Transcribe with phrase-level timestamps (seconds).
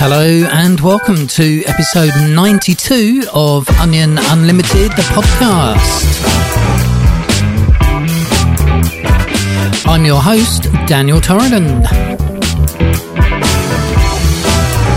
[0.00, 6.24] Hello and welcome to episode 92 of Onion Unlimited, the podcast.
[9.88, 11.84] I'm your host, Daniel Torridon.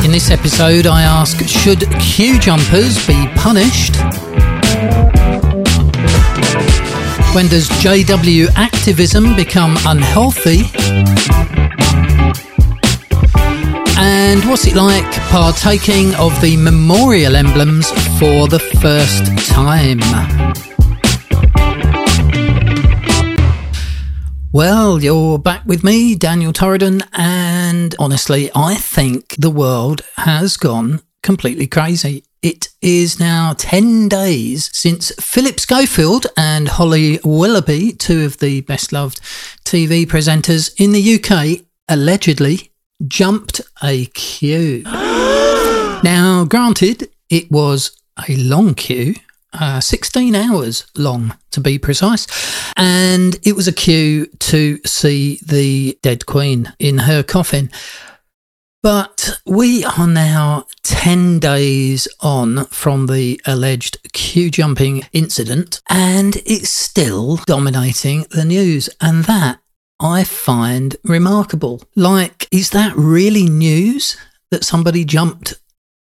[0.05, 3.95] In this episode, I ask Should queue jumpers be punished?
[7.33, 11.60] When does JW activism become unhealthy?
[14.03, 19.99] And what's it like partaking of the memorial emblems for the first time?
[24.51, 31.01] Well, you're back with me, Daniel Torridon, and honestly, I think the world has gone
[31.21, 32.23] completely crazy.
[32.41, 38.91] It is now 10 days since Philip Schofield and Holly Willoughby, two of the best
[38.91, 39.21] loved
[39.63, 42.70] TV presenters in the UK, allegedly
[43.07, 44.83] jumped a queue.
[46.03, 49.15] now, granted, it was a long queue,
[49.53, 52.27] uh, 16 hours long to be precise,
[52.77, 57.69] and it was a queue to see the dead Queen in her coffin.
[58.83, 66.71] But we are now 10 days on from the alleged queue jumping incident, and it's
[66.71, 68.89] still dominating the news.
[68.99, 69.60] And that
[70.01, 71.83] I find remarkable.
[71.95, 74.17] Like, is that really news
[74.49, 75.53] that somebody jumped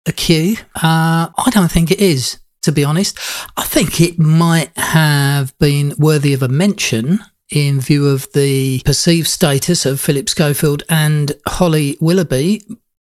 [0.07, 0.57] a queue?
[0.75, 3.19] Uh, I don't think it is, to be honest.
[3.59, 9.29] I think it might have been worthy of a mention in view of the perceived
[9.29, 12.63] status of Philip Schofield and Holly Willoughby,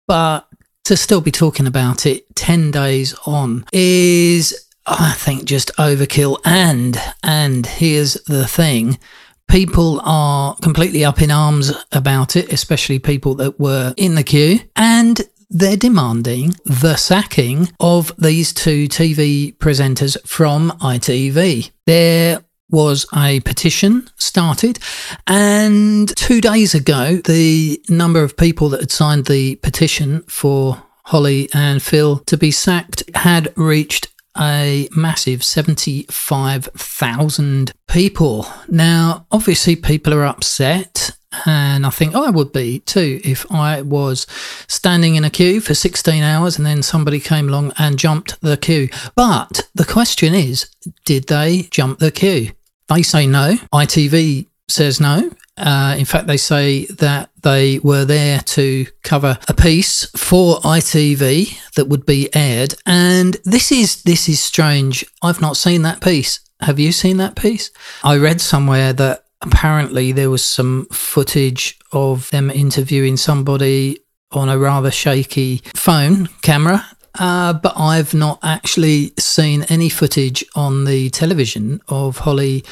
[0.08, 0.48] but
[0.86, 7.02] to still be talking about it 10 days on is I think just overkill and
[7.24, 9.00] and here's the thing
[9.48, 14.60] people are completely up in arms about it, especially people that were in the queue.
[14.76, 21.72] And they're demanding the sacking of these two TV presenters from ITV.
[21.86, 24.80] There was a petition started,
[25.28, 31.48] and two days ago, the number of people that had signed the petition for Holly
[31.54, 34.08] and Phil to be sacked had reached
[34.38, 38.46] a massive 75,000 people.
[38.68, 41.18] Now, obviously, people are upset.
[41.46, 44.26] And I think I would be too if I was
[44.68, 48.56] standing in a queue for 16 hours and then somebody came along and jumped the
[48.56, 48.88] queue.
[49.16, 50.70] But the question is,
[51.04, 52.54] did they jump the queue?
[52.88, 53.58] They say no.
[53.74, 55.30] ITV says no.
[55.58, 61.74] Uh, in fact, they say that they were there to cover a piece for ITV
[61.76, 65.06] that would be aired, and this is this is strange.
[65.22, 66.42] I've not seen that piece.
[66.62, 67.72] Have you seen that piece?
[68.04, 74.00] I read somewhere that apparently there was some footage of them interviewing somebody
[74.32, 76.86] on a rather shaky phone camera
[77.20, 82.64] uh, but I've not actually seen any footage on the television of Holly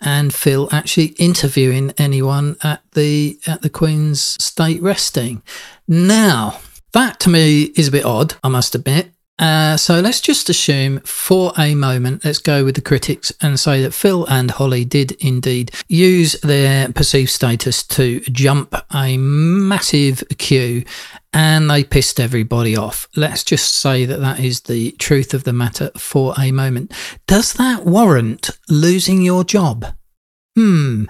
[0.00, 5.42] and Phil actually interviewing anyone at the at the Queen's state resting.
[5.86, 6.60] Now,
[6.92, 9.12] that to me is a bit odd, I must admit.
[9.38, 13.82] Uh, so let's just assume for a moment, let's go with the critics and say
[13.82, 20.84] that Phil and Holly did indeed use their perceived status to jump a massive queue
[21.32, 23.08] and they pissed everybody off.
[23.16, 26.92] Let's just say that that is the truth of the matter for a moment.
[27.26, 29.86] Does that warrant losing your job?
[30.56, 31.04] Hmm.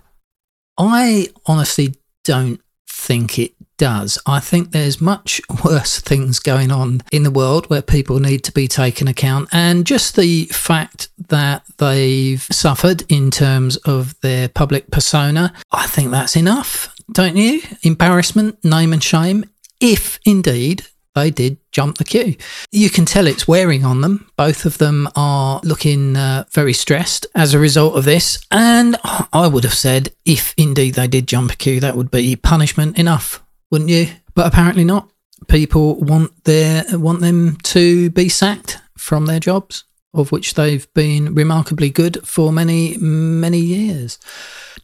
[0.79, 4.17] I honestly don't think it does.
[4.27, 8.53] I think there's much worse things going on in the world where people need to
[8.53, 9.49] be taken account.
[9.51, 16.13] And just the fact that they've suffered in terms of their public persona, I think
[16.13, 17.63] that's enough, don't you?
[17.83, 19.45] Embarrassment, name and shame
[19.83, 22.37] if indeed they did jump the queue.
[22.71, 24.31] You can tell it's wearing on them.
[24.37, 28.39] Both of them are looking uh, very stressed as a result of this.
[28.51, 28.97] And
[29.33, 32.99] I would have said, if indeed they did jump a queue, that would be punishment
[32.99, 34.09] enough, wouldn't you?
[34.35, 35.11] But apparently not.
[35.49, 39.85] People want their want them to be sacked from their jobs,
[40.15, 44.21] of which they've been remarkably good for many many years.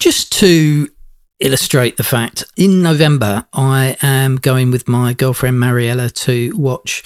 [0.01, 0.89] Just to
[1.41, 2.45] illustrate the fact.
[2.57, 7.03] In November, I am going with my girlfriend Mariella to watch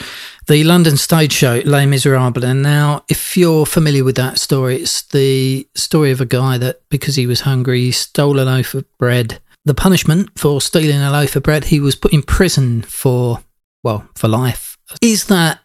[0.47, 2.45] the London stage show Les Miserables.
[2.45, 6.81] And now, if you're familiar with that story, it's the story of a guy that,
[6.89, 9.41] because he was hungry, he stole a loaf of bread.
[9.65, 13.41] The punishment for stealing a loaf of bread, he was put in prison for,
[13.83, 14.79] well, for life.
[15.01, 15.61] Is that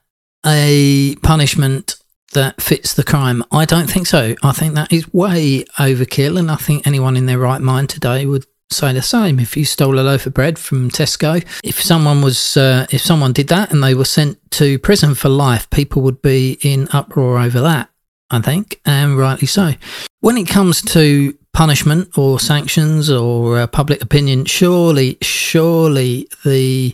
[0.46, 1.96] a punishment
[2.34, 3.44] that fits the crime?
[3.52, 4.36] I don't think so.
[4.44, 8.26] I think that is way overkill, and I think anyone in their right mind today
[8.26, 9.40] would say the same.
[9.40, 13.34] If you stole a loaf of bread from Tesco, if someone was, uh, if someone
[13.34, 17.40] did that and they were sent to prison for life, people would be in uproar
[17.40, 17.90] over that.
[18.30, 19.74] I think, and rightly so.
[20.20, 26.94] When it comes to punishment or sanctions or uh, public opinion, surely, surely the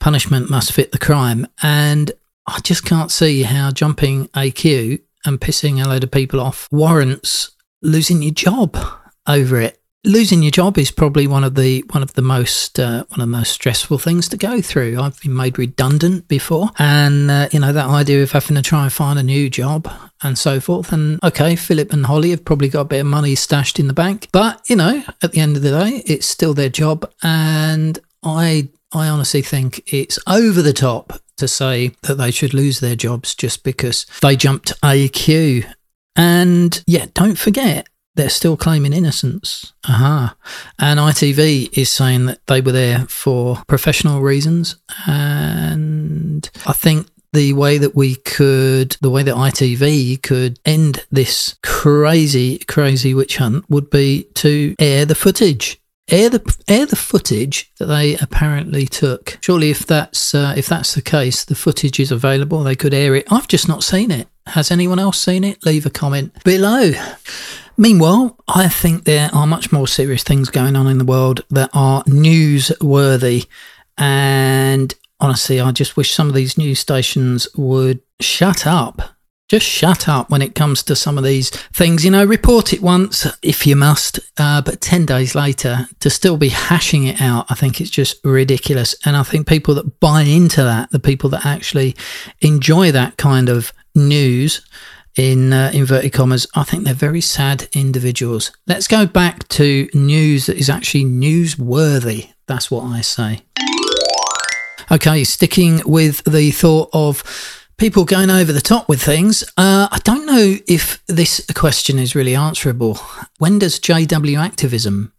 [0.00, 1.46] punishment must fit the crime.
[1.62, 2.10] And
[2.48, 6.68] I just can't see how jumping a queue and pissing a load of people off
[6.72, 8.76] warrants losing your job
[9.28, 13.04] over it losing your job is probably one of the one of the most uh,
[13.08, 15.00] one of the most stressful things to go through.
[15.00, 18.84] I've been made redundant before, and uh, you know that idea of having to try
[18.84, 19.90] and find a new job
[20.22, 20.92] and so forth.
[20.92, 23.92] And okay, Philip and Holly have probably got a bit of money stashed in the
[23.92, 27.98] bank, but you know, at the end of the day, it's still their job, and
[28.22, 32.96] I I honestly think it's over the top to say that they should lose their
[32.96, 35.64] jobs just because they jumped a queue.
[36.14, 39.72] And yeah, don't forget, they're still claiming innocence.
[39.88, 40.36] Aha.
[40.78, 44.76] And ITV is saying that they were there for professional reasons.
[45.06, 51.56] And I think the way that we could, the way that ITV could end this
[51.62, 55.78] crazy, crazy witch hunt would be to air the footage.
[56.08, 59.38] Air the air the footage that they apparently took.
[59.40, 62.62] Surely, if that's uh, if that's the case, the footage is available.
[62.62, 63.32] They could air it.
[63.32, 64.26] I've just not seen it.
[64.48, 65.64] Has anyone else seen it?
[65.64, 66.90] Leave a comment below.
[67.82, 71.68] Meanwhile, I think there are much more serious things going on in the world that
[71.74, 73.48] are newsworthy.
[73.98, 79.02] And honestly, I just wish some of these news stations would shut up.
[79.48, 82.04] Just shut up when it comes to some of these things.
[82.04, 86.36] You know, report it once if you must, uh, but 10 days later to still
[86.36, 88.94] be hashing it out, I think it's just ridiculous.
[89.04, 91.96] And I think people that buy into that, the people that actually
[92.42, 94.64] enjoy that kind of news,
[95.16, 98.50] in uh, inverted commas, I think they're very sad individuals.
[98.66, 102.32] Let's go back to news that is actually newsworthy.
[102.46, 103.40] That's what I say.
[104.90, 107.22] Okay, sticking with the thought of
[107.78, 112.14] people going over the top with things, uh, I don't know if this question is
[112.14, 112.98] really answerable.
[113.38, 115.12] When does JW activism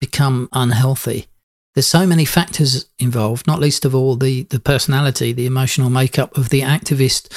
[0.00, 1.26] become unhealthy?
[1.74, 6.36] There's so many factors involved, not least of all the, the personality, the emotional makeup
[6.36, 7.32] of the activist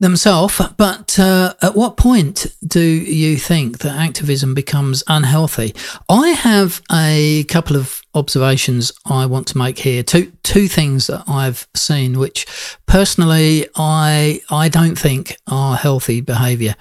[0.00, 0.60] themselves.
[0.76, 5.74] But uh, at what point do you think that activism becomes unhealthy?
[6.08, 10.02] I have a couple of observations I want to make here.
[10.02, 12.46] Two two things that I've seen, which
[12.86, 16.74] personally I I don't think are healthy behaviour.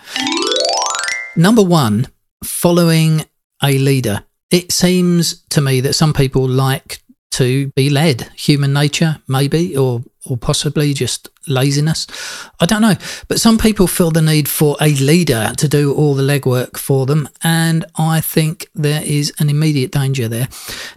[1.36, 2.08] Number one,
[2.44, 3.26] following
[3.64, 4.24] a leader.
[4.52, 7.02] It seems to me that some people like
[7.32, 8.30] to be led.
[8.36, 12.08] Human nature, maybe, or or possibly just laziness.
[12.60, 12.96] I don't know.
[13.28, 17.06] But some people feel the need for a leader to do all the legwork for
[17.06, 17.30] them.
[17.44, 20.48] And I think there is an immediate danger there.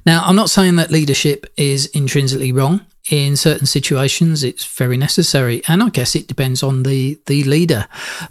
[0.06, 5.62] Now, I'm not saying that leadership is intrinsically wrong in certain situations it's very necessary
[5.68, 7.86] and i guess it depends on the the leader.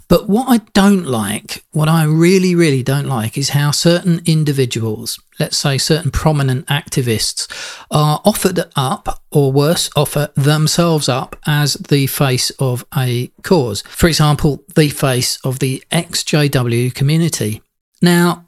[0.08, 5.18] But what i don't like what i really really don't like is how certain individuals
[5.38, 7.46] let's say certain prominent activists
[7.90, 13.82] are offered up or worse offer themselves up as the face of a cause.
[13.82, 17.62] For example the face of the xjw community.
[18.02, 18.47] Now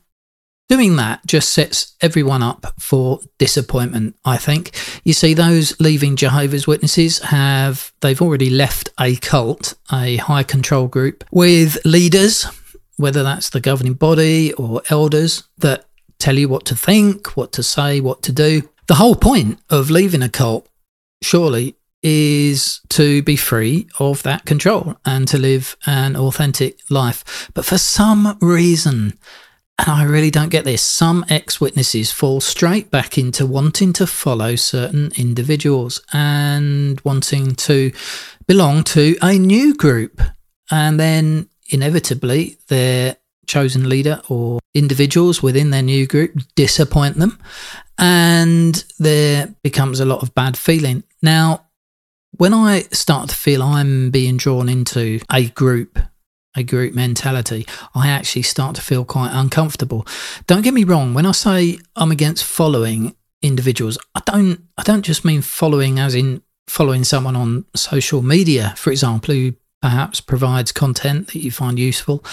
[0.70, 4.70] Doing that just sets everyone up for disappointment, I think.
[5.02, 10.86] You see, those leaving Jehovah's Witnesses have, they've already left a cult, a high control
[10.86, 12.46] group with leaders,
[12.98, 15.86] whether that's the governing body or elders, that
[16.20, 18.62] tell you what to think, what to say, what to do.
[18.86, 20.69] The whole point of leaving a cult,
[21.20, 27.50] surely, is to be free of that control and to live an authentic life.
[27.55, 29.19] But for some reason,
[29.87, 30.82] I really don't get this.
[30.82, 37.93] Some ex witnesses fall straight back into wanting to follow certain individuals and wanting to
[38.46, 40.20] belong to a new group.
[40.70, 47.39] And then inevitably, their chosen leader or individuals within their new group disappoint them.
[47.99, 51.05] And there becomes a lot of bad feeling.
[51.22, 51.67] Now,
[52.37, 55.99] when I start to feel I'm being drawn into a group
[56.56, 60.06] a group mentality, I actually start to feel quite uncomfortable.
[60.46, 65.04] Don't get me wrong, when I say I'm against following individuals, I don't I don't
[65.04, 70.72] just mean following as in following someone on social media, for example, who perhaps provides
[70.72, 72.24] content that you find useful.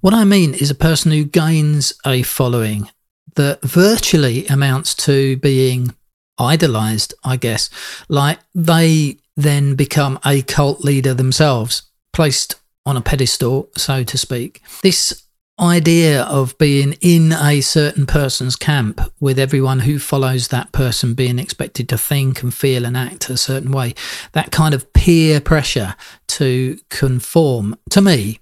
[0.00, 2.88] What I mean is a person who gains a following
[3.34, 5.94] that virtually amounts to being
[6.38, 7.70] idolized, I guess.
[8.08, 14.62] Like they then become a cult leader themselves, placed on a pedestal, so to speak.
[14.82, 15.24] This
[15.60, 21.38] idea of being in a certain person's camp with everyone who follows that person being
[21.38, 23.94] expected to think and feel and act a certain way,
[24.32, 25.94] that kind of peer pressure
[26.26, 28.40] to conform, to me,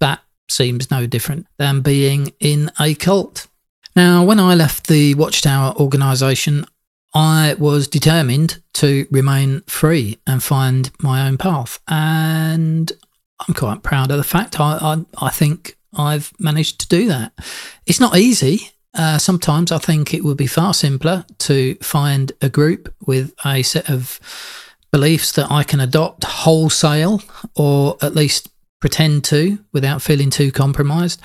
[0.00, 3.46] that seems no different than being in a cult.
[3.96, 6.66] Now, when I left the Watchtower organisation,
[7.14, 11.78] I was determined to remain free and find my own path.
[11.86, 12.90] And
[13.46, 17.32] I'm quite proud of the fact I, I, I think I've managed to do that.
[17.86, 18.70] It's not easy.
[18.94, 23.62] Uh, sometimes I think it would be far simpler to find a group with a
[23.62, 24.20] set of
[24.92, 27.20] beliefs that I can adopt wholesale
[27.56, 28.48] or at least
[28.80, 31.20] pretend to without feeling too compromised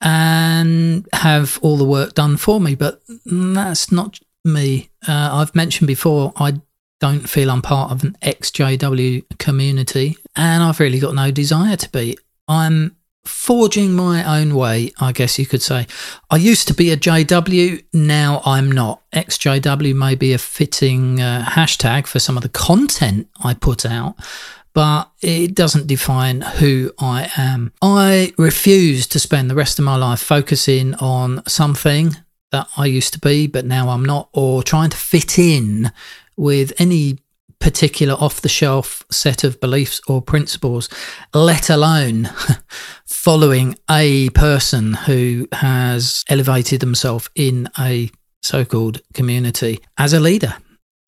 [0.00, 2.74] and have all the work done for me.
[2.74, 4.90] But that's not me.
[5.06, 6.60] Uh, I've mentioned before, I
[7.00, 11.90] don't feel I'm part of an XJW community and I've really got no desire to
[11.90, 12.18] be.
[12.48, 15.86] I'm forging my own way, I guess you could say.
[16.30, 19.02] I used to be a JW, now I'm not.
[19.12, 24.16] XJW may be a fitting uh, hashtag for some of the content I put out,
[24.72, 27.72] but it doesn't define who I am.
[27.82, 32.16] I refuse to spend the rest of my life focusing on something
[32.50, 35.92] that I used to be, but now I'm not, or trying to fit in
[36.38, 37.18] with any
[37.58, 40.88] particular off the shelf set of beliefs or principles,
[41.34, 42.30] let alone
[43.04, 48.10] following a person who has elevated themselves in a
[48.42, 50.54] so called community as a leader.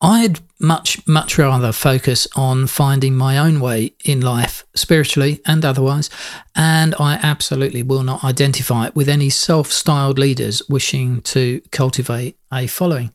[0.03, 6.09] I'd much, much rather focus on finding my own way in life, spiritually and otherwise,
[6.55, 12.65] and I absolutely will not identify with any self styled leaders wishing to cultivate a
[12.65, 13.11] following.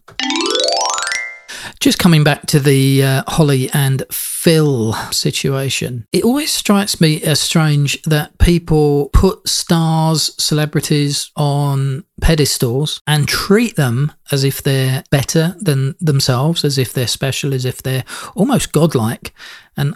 [1.80, 7.40] Just coming back to the uh, Holly and Phil situation, it always strikes me as
[7.40, 15.54] strange that people put stars, celebrities on pedestals and treat them as if they're better
[15.60, 18.04] than themselves, as if they're special, as if they're
[18.34, 19.32] almost godlike,
[19.76, 19.94] and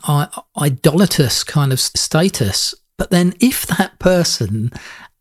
[0.60, 2.74] idolatrous kind of status.
[2.98, 4.72] But then, if that person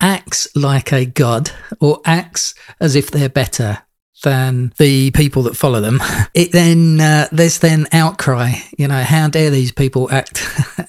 [0.02, 3.80] acts like a god or acts as if they're better
[4.24, 6.00] than the people that follow them,
[6.34, 8.54] it then uh, there's then outcry.
[8.78, 10.44] You know, how dare these people act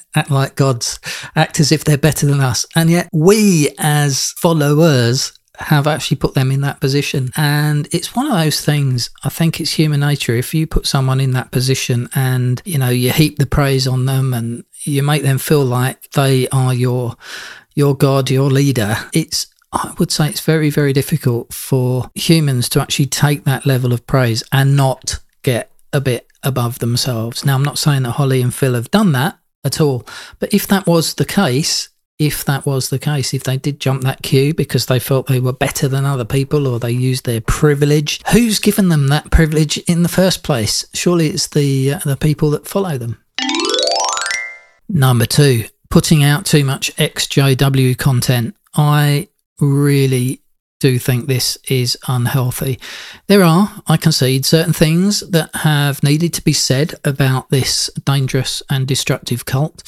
[0.14, 1.00] act like gods,
[1.36, 6.34] act as if they're better than us, and yet we as followers have actually put
[6.34, 7.30] them in that position.
[7.36, 10.34] And it's one of those things, I think it's human nature.
[10.34, 14.06] If you put someone in that position and, you know, you heap the praise on
[14.06, 17.16] them and you make them feel like they are your
[17.74, 22.80] your God, your leader, it's I would say it's very, very difficult for humans to
[22.80, 27.44] actually take that level of praise and not get a bit above themselves.
[27.44, 30.06] Now, I'm not saying that Holly and Phil have done that at all,
[30.38, 34.02] but if that was the case, if that was the case, if they did jump
[34.02, 37.40] that queue because they felt they were better than other people or they used their
[37.40, 40.86] privilege, who's given them that privilege in the first place?
[40.92, 43.22] Surely it's the uh, the people that follow them.
[44.86, 48.54] Number two, putting out too much XJW content.
[48.74, 49.28] I
[49.60, 50.42] really
[50.80, 52.80] do think this is unhealthy.
[53.28, 58.62] There are, I concede, certain things that have needed to be said about this dangerous
[58.70, 59.82] and destructive cult.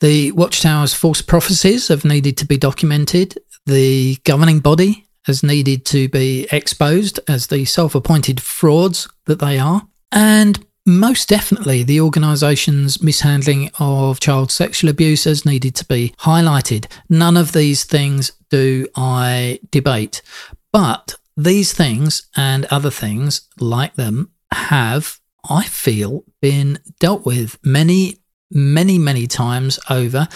[0.00, 3.38] The Watchtower's false prophecies have needed to be documented.
[3.66, 9.58] The governing body has needed to be exposed as the self appointed frauds that they
[9.58, 9.82] are.
[10.12, 16.86] And most definitely, the organisation's mishandling of child sexual abuse has needed to be highlighted.
[17.08, 20.20] None of these things do I debate,
[20.72, 28.18] but these things and other things like them have, I feel, been dealt with many,
[28.50, 30.28] many, many times over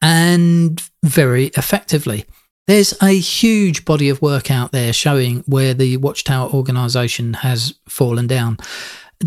[0.00, 2.26] and very effectively.
[2.66, 8.26] There's a huge body of work out there showing where the Watchtower organisation has fallen
[8.26, 8.58] down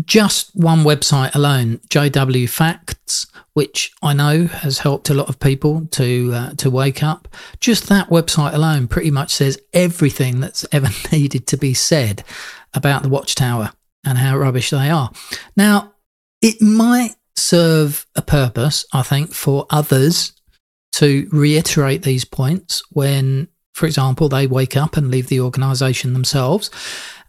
[0.04, 5.86] just one website alone, JW Facts, which I know has helped a lot of people
[5.92, 7.28] to uh, to wake up.
[7.60, 12.24] Just that website alone pretty much says everything that's ever needed to be said
[12.74, 13.72] about the Watchtower
[14.04, 15.10] and how rubbish they are.
[15.56, 15.94] Now,
[16.42, 20.32] it might serve a purpose, I think, for others
[20.92, 26.70] to reiterate these points when, for example, they wake up and leave the organisation themselves.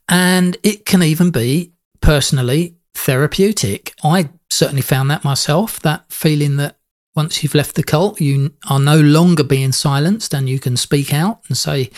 [0.08, 3.94] And it can even be personally therapeutic.
[4.04, 6.78] I certainly found that myself, that feeling that
[7.16, 11.12] once you've left the cult, you are no longer being silenced and you can speak
[11.12, 11.90] out and say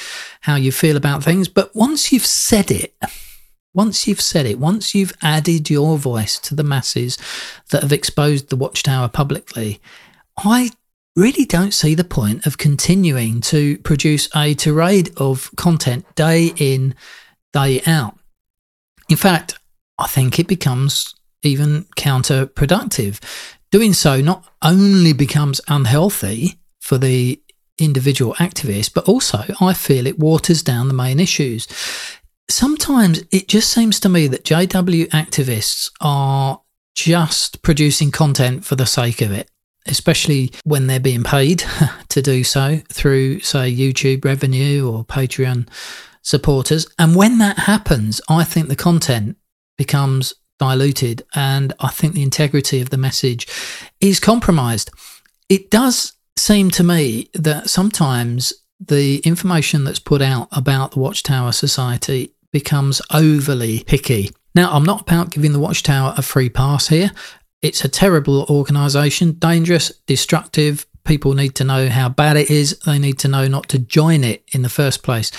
[0.41, 1.49] how you feel about things.
[1.49, 2.95] But once you've said it,
[3.73, 7.17] once you've said it, once you've added your voice to the masses
[7.71, 9.81] that have exposed the Watchtower publicly,
[10.37, 10.71] I
[11.17, 16.95] really don't see the point of continuing to produce a tirade of content day in,
[17.51, 18.17] day out.
[19.09, 19.58] In fact,
[19.99, 21.13] I think it becomes
[21.43, 23.19] even counterproductive.
[23.71, 27.39] Doing so not only becomes unhealthy for the
[27.77, 31.67] individual activist, but also I feel it waters down the main issues.
[32.49, 36.61] Sometimes it just seems to me that JW activists are
[36.95, 39.49] just producing content for the sake of it,
[39.85, 41.63] especially when they're being paid
[42.09, 45.67] to do so through, say, YouTube revenue or Patreon
[46.21, 46.87] supporters.
[46.97, 49.37] And when that happens, I think the content
[49.79, 53.47] becomes diluted and I think the integrity of the message
[54.01, 54.91] is compromised.
[55.47, 61.53] It does seem to me that sometimes the information that's put out about the Watchtower
[61.53, 64.31] Society becomes overly picky.
[64.53, 67.11] Now, I'm not about giving the Watchtower a free pass here.
[67.61, 70.85] It's a terrible organisation, dangerous, destructive.
[71.05, 72.77] People need to know how bad it is.
[72.79, 75.31] They need to know not to join it in the first place,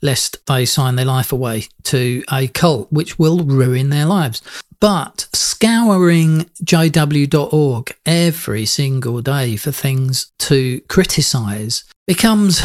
[0.00, 4.42] lest they sign their life away to a cult, which will ruin their lives.
[4.80, 12.62] But scouring jw.org every single day for things to criticise becomes,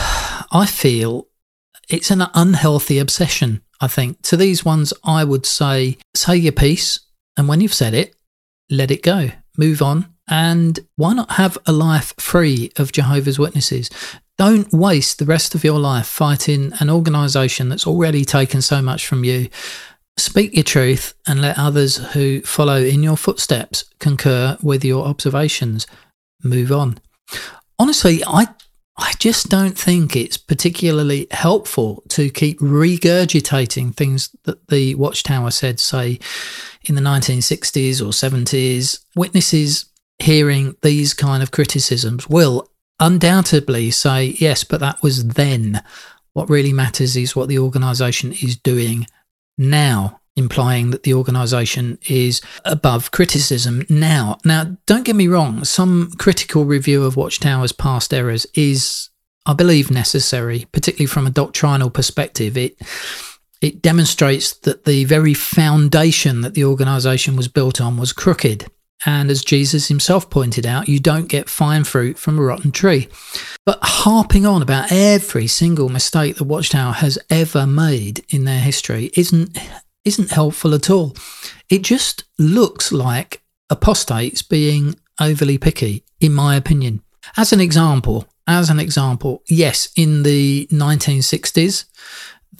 [0.52, 1.28] I feel,
[1.90, 4.22] it's an unhealthy obsession, I think.
[4.24, 7.00] To these ones, I would say, say your piece,
[7.36, 8.16] and when you've said it,
[8.70, 10.08] let it go, move on.
[10.30, 13.90] And why not have a life free of Jehovah's Witnesses?
[14.38, 19.06] Don't waste the rest of your life fighting an organisation that's already taken so much
[19.06, 19.50] from you
[20.18, 25.88] Speak your truth and let others who follow in your footsteps concur with your observations.
[26.44, 27.00] Move on.
[27.80, 28.48] Honestly, I
[28.96, 35.80] I just don't think it's particularly helpful to keep regurgitating things that the Watchtower said,
[35.80, 36.20] say,
[36.84, 39.04] in the 1960s or 70s.
[39.16, 39.86] Witnesses
[40.20, 45.84] hearing these kind of criticisms will undoubtedly say, yes, but that was then.
[46.34, 49.08] What really matters is what the organisation is doing
[49.58, 54.38] now, implying that the organisation is above criticism now.
[54.44, 59.10] Now, don't get me wrong, some critical review of Watchtower's past errors is,
[59.46, 62.58] I believe, necessary, particularly from a doctrinal perspective.
[62.58, 62.78] It
[63.62, 68.70] it demonstrates that the very foundation that the organisation was built on was crooked.
[69.06, 73.10] And as Jesus himself pointed out, you don't get fine fruit from a rotten tree.
[73.66, 79.12] But harping on about every single mistake the Watchtower has ever made in their history
[79.16, 79.58] isn't
[80.06, 81.16] isn't helpful at all.
[81.70, 87.02] It just looks like apostates being overly picky, in my opinion.
[87.38, 91.86] As an example, as an example, yes, in the 1960s,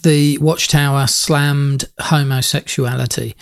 [0.02, 3.34] the Watchtower slammed homosexuality.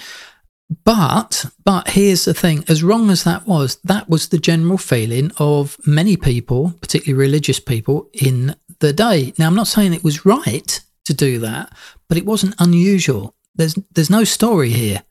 [0.85, 5.33] But but here's the thing: as wrong as that was, that was the general feeling
[5.39, 9.33] of many people, particularly religious people, in the day.
[9.39, 11.73] Now, I'm not saying it was right to do that,
[12.09, 13.35] but it wasn't unusual.
[13.55, 15.03] There's there's no story here.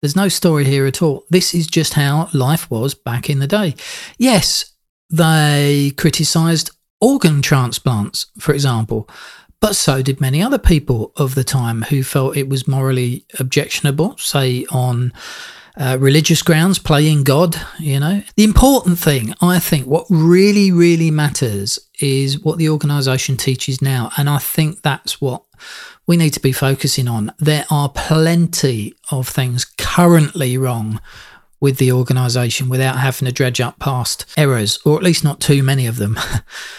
[0.00, 1.24] There's no story here at all.
[1.30, 3.74] This is just how life was back in the day.
[4.18, 4.72] Yes,
[5.10, 6.70] they criticised
[7.00, 9.08] organ transplants, for example.
[9.62, 14.16] But so did many other people of the time who felt it was morally objectionable,
[14.18, 15.12] say on
[15.76, 18.24] uh, religious grounds, playing God, you know.
[18.34, 24.10] The important thing, I think, what really, really matters is what the organisation teaches now.
[24.18, 25.44] And I think that's what
[26.08, 27.32] we need to be focusing on.
[27.38, 31.00] There are plenty of things currently wrong
[31.60, 35.62] with the organisation without having to dredge up past errors, or at least not too
[35.62, 36.18] many of them.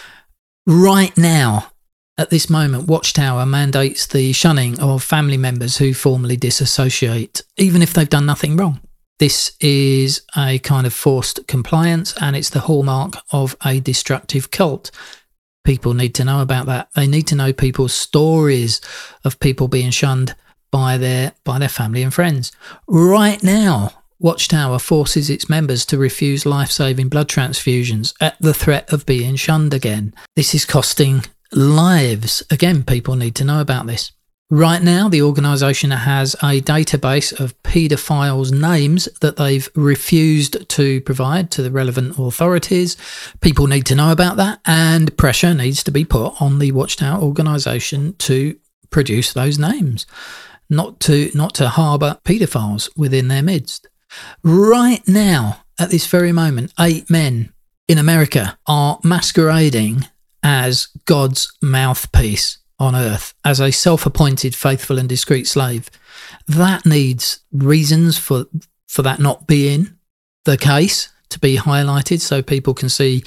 [0.66, 1.70] right now,
[2.16, 7.92] at this moment, Watchtower mandates the shunning of family members who formally disassociate, even if
[7.92, 8.80] they've done nothing wrong.
[9.18, 14.90] This is a kind of forced compliance and it's the hallmark of a destructive cult.
[15.64, 16.88] People need to know about that.
[16.94, 18.80] They need to know people's stories
[19.24, 20.34] of people being shunned
[20.70, 22.52] by their by their family and friends.
[22.88, 29.06] Right now, Watchtower forces its members to refuse life-saving blood transfusions at the threat of
[29.06, 30.14] being shunned again.
[30.34, 32.42] This is costing lives.
[32.50, 34.12] Again, people need to know about this.
[34.50, 41.50] Right now, the organisation has a database of paedophiles' names that they've refused to provide
[41.52, 42.96] to the relevant authorities.
[43.40, 47.22] People need to know about that, and pressure needs to be put on the Watchtower
[47.22, 48.56] organisation to
[48.90, 50.06] produce those names,
[50.68, 53.88] not to not to harbour paedophiles within their midst.
[54.42, 57.52] Right now, at this very moment, eight men
[57.88, 60.06] in America are masquerading
[60.44, 65.90] as God's mouthpiece on earth, as a self appointed, faithful, and discreet slave.
[66.46, 68.46] That needs reasons for,
[68.86, 69.96] for that not being
[70.44, 73.24] the case to be highlighted so people can see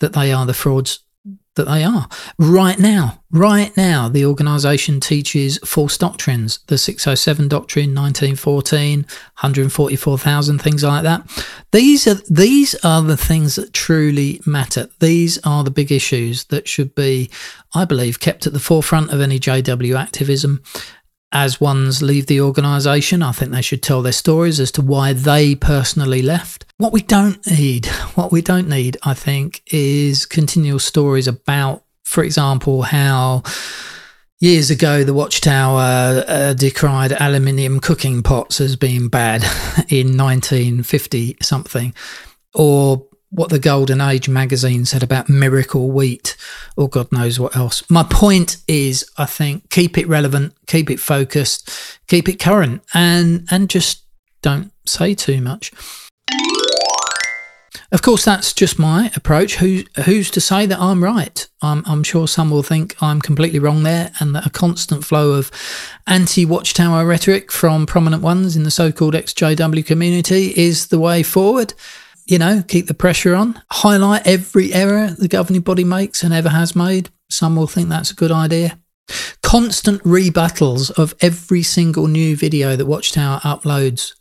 [0.00, 1.00] that they are the frauds
[1.54, 2.08] that they are.
[2.38, 10.82] Right now, right now, the organisation teaches false doctrines, the 607 doctrine, 1914, 144,000, things
[10.82, 11.46] like that.
[11.72, 14.88] These are, these are the things that truly matter.
[15.00, 17.30] These are the big issues that should be,
[17.74, 20.62] I believe, kept at the forefront of any JW activism
[21.34, 23.22] as ones leave the organisation.
[23.22, 26.64] I think they should tell their stories as to why they personally left.
[26.78, 32.22] What we don't need, what we don't need, I think, is continual stories about, for
[32.22, 33.42] example, how
[34.40, 39.42] years ago the Watchtower uh, decried aluminium cooking pots as being bad
[39.88, 41.92] in 1950 something,
[42.54, 46.36] or what the Golden Age magazine said about miracle wheat
[46.76, 47.82] or God knows what else.
[47.90, 53.46] My point is, I think, keep it relevant, keep it focused, keep it current, and
[53.50, 54.04] and just
[54.40, 55.72] don't say too much.
[57.90, 59.56] Of course, that's just my approach.
[59.56, 61.46] Who, who's to say that I'm right?
[61.62, 65.32] I'm, I'm sure some will think I'm completely wrong there, and that a constant flow
[65.32, 65.50] of
[66.06, 71.22] anti Watchtower rhetoric from prominent ones in the so called XJW community is the way
[71.22, 71.74] forward
[72.26, 76.48] you know, keep the pressure on, highlight every error the governing body makes and ever
[76.48, 77.10] has made.
[77.30, 78.78] Some will think that's a good idea.
[79.42, 84.14] Constant rebuttals of every single new video that Watchtower uploads.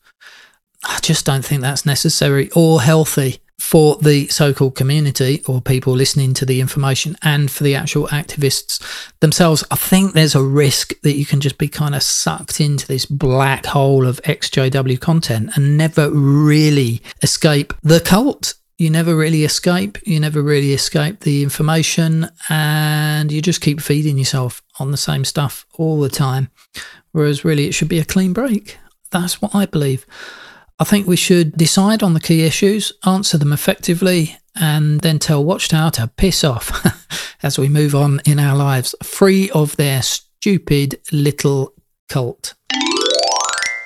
[0.84, 5.94] I just don't think that's necessary or healthy for the so called community or people
[5.94, 8.84] listening to the information and for the actual activists
[9.22, 9.64] themselves.
[9.72, 13.06] I think there's a risk that you can just be kind of sucked into this
[13.06, 18.56] black hole of XJW content and never really escape the cult.
[18.78, 19.98] You never really escape.
[20.06, 25.24] You never really escape the information, and you just keep feeding yourself on the same
[25.24, 26.50] stuff all the time.
[27.14, 28.78] Whereas, really, it should be a clean break.
[29.10, 30.06] That's what I believe.
[30.84, 35.42] I think we should decide on the key issues, answer them effectively, and then tell
[35.42, 36.86] Watchtower to piss off
[37.42, 41.74] as we move on in our lives, free of their stupid little
[42.10, 42.56] cult.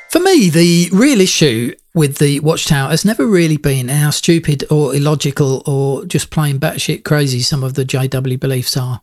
[0.10, 4.96] For me, the real issue with the Watchtower has never really been how stupid or
[4.96, 9.02] illogical or just plain batshit crazy some of the JW beliefs are.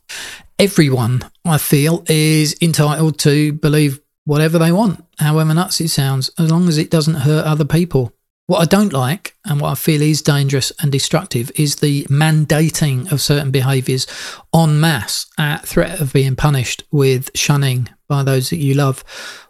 [0.59, 6.51] Everyone, I feel, is entitled to believe whatever they want, however nuts it sounds, as
[6.51, 8.13] long as it doesn't hurt other people.
[8.47, 13.11] What I don't like, and what I feel is dangerous and destructive, is the mandating
[13.11, 14.07] of certain behaviours
[14.55, 19.03] en masse at threat of being punished with shunning by those that you love,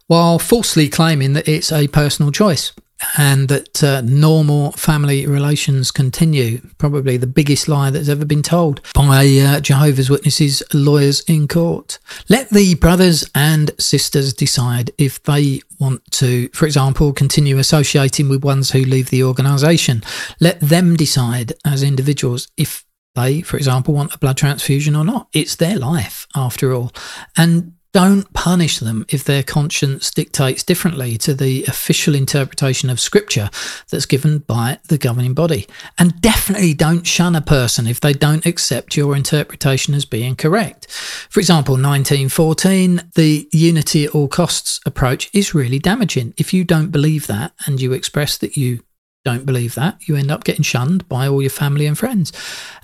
[0.07, 2.73] while falsely claiming that it's a personal choice
[3.17, 6.61] and that uh, normal family relations continue.
[6.79, 11.99] Probably the biggest lie that's ever been told by uh, Jehovah's Witnesses lawyers in court.
[12.29, 18.45] Let the brothers and sisters decide if they want to, for example, continue associating with
[18.45, 20.03] ones who leave the organisation.
[20.40, 25.29] Let them decide as individuals if they, for example, want a blood transfusion or not.
[25.33, 26.93] It's their life, after all.
[27.37, 33.48] And don't punish them if their conscience dictates differently to the official interpretation of scripture
[33.88, 35.68] that's given by the governing body.
[35.96, 40.90] And definitely don't shun a person if they don't accept your interpretation as being correct.
[40.90, 46.35] For example, 1914, the unity at all costs approach is really damaging.
[46.37, 48.80] If you don't believe that and you express that you
[49.25, 52.33] don't believe that, you end up getting shunned by all your family and friends.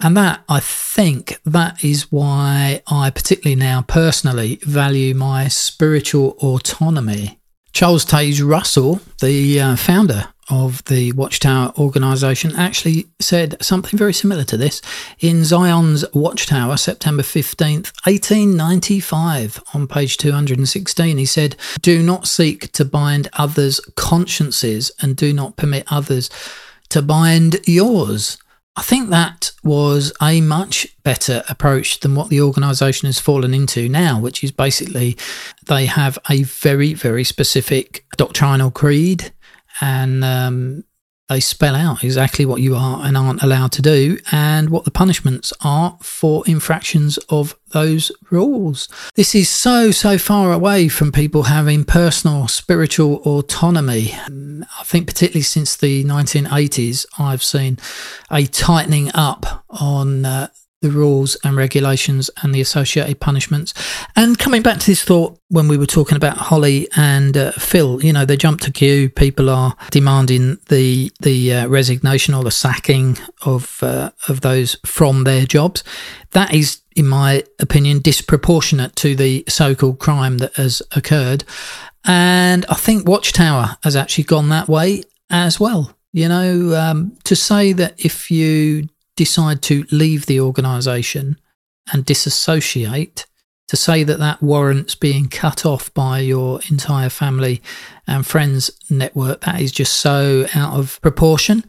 [0.00, 7.39] And that, I think, that is why I particularly now personally value my spiritual autonomy.
[7.72, 14.44] Charles Taze Russell, the uh, founder of the Watchtower organization actually said something very similar
[14.44, 14.82] to this
[15.20, 21.18] in Zion's Watchtower, September 15th, 1895, on page 216.
[21.18, 26.28] He said, Do not seek to bind others' consciences and do not permit others
[26.88, 28.36] to bind yours.
[28.80, 33.90] I think that was a much better approach than what the organisation has fallen into
[33.90, 35.18] now, which is basically
[35.66, 39.34] they have a very, very specific doctrinal creed
[39.82, 40.84] and um,
[41.30, 44.90] they spell out exactly what you are and aren't allowed to do and what the
[44.90, 48.88] punishments are for infractions of those rules.
[49.14, 54.12] This is so, so far away from people having personal spiritual autonomy.
[54.12, 57.78] I think, particularly since the 1980s, I've seen
[58.28, 60.48] a tightening up on uh,
[60.80, 63.74] the rules and regulations and the associated punishments.
[64.16, 68.02] And coming back to this thought when we were talking about Holly and uh, Phil,
[68.02, 69.10] you know, they jumped to queue.
[69.10, 75.24] People are demanding the the uh, resignation or the sacking of uh, of those from
[75.24, 75.84] their jobs.
[76.30, 81.44] That is, in my opinion, disproportionate to the so-called crime that has occurred.
[82.04, 85.94] And I think Watchtower has actually gone that way as well.
[86.12, 88.88] You know, um, to say that if you
[89.20, 91.38] decide to leave the organisation
[91.92, 93.26] and disassociate,
[93.68, 97.60] to say that that warrants being cut off by your entire family
[98.06, 101.64] and friends network, that is just so out of proportion.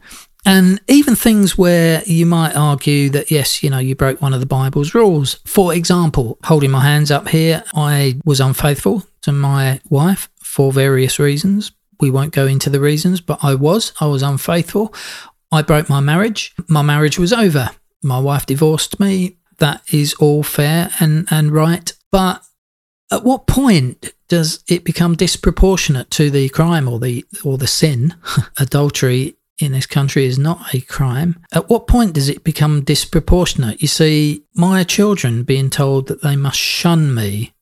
[0.46, 4.40] And even things where you might argue that, yes, you know, you broke one of
[4.40, 5.34] the Bible's rules.
[5.44, 11.18] For example, holding my hands up here, I was unfaithful to my wife for various
[11.18, 11.72] reasons.
[12.00, 13.92] We won't go into the reasons, but I was.
[14.00, 14.94] I was unfaithful.
[15.52, 16.54] I broke my marriage.
[16.66, 17.70] My marriage was over.
[18.02, 19.36] My wife divorced me.
[19.58, 21.92] That is all fair and, and right.
[22.10, 22.42] But
[23.12, 28.14] at what point does it become disproportionate to the crime or the or the sin?
[28.58, 31.38] Adultery in this country is not a crime.
[31.52, 33.82] At what point does it become disproportionate?
[33.82, 37.52] You see, my children being told that they must shun me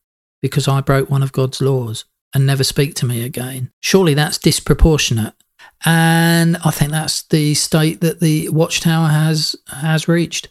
[0.40, 3.72] because I broke one of God's laws and never speak to me again.
[3.80, 5.34] Surely that's disproportionate.
[5.84, 10.48] And I think that's the state that the Watchtower has has reached.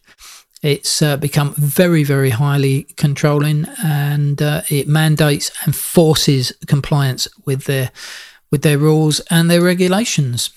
[0.61, 7.65] It's uh, become very, very highly controlling, and uh, it mandates and forces compliance with
[7.65, 7.91] their
[8.51, 10.49] with their rules and their regulations.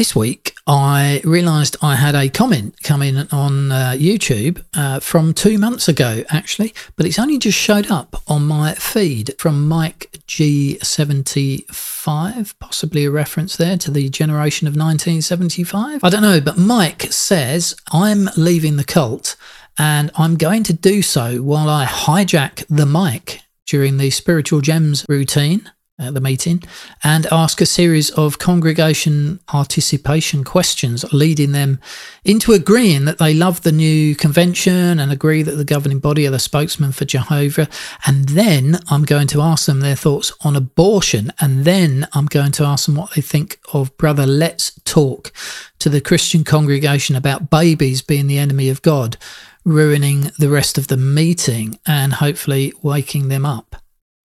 [0.00, 5.58] This week, I realised I had a comment coming on uh, YouTube uh, from two
[5.58, 12.54] months ago, actually, but it's only just showed up on my feed from Mike G75,
[12.58, 16.02] possibly a reference there to the generation of 1975.
[16.02, 19.36] I don't know, but Mike says, I'm leaving the cult
[19.76, 25.04] and I'm going to do so while I hijack the mic during the Spiritual Gems
[25.10, 26.62] routine at the meeting
[27.04, 31.80] and ask a series of congregation participation questions, leading them
[32.24, 36.30] into agreeing that they love the new convention and agree that the governing body are
[36.30, 37.68] the spokesman for Jehovah.
[38.06, 41.32] And then I'm going to ask them their thoughts on abortion.
[41.40, 45.32] And then I'm going to ask them what they think of Brother Lett's Talk
[45.78, 49.16] to the Christian congregation about babies being the enemy of God,
[49.64, 53.76] ruining the rest of the meeting and hopefully waking them up.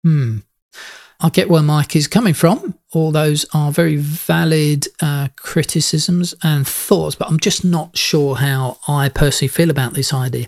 [0.03, 0.39] Hmm.
[1.19, 2.77] I get where Mike is coming from.
[2.93, 8.77] All those are very valid uh, criticisms and thoughts, but I'm just not sure how
[8.87, 10.47] I personally feel about this idea.